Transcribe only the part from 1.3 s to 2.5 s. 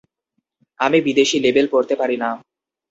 Label পড়তে পারি না।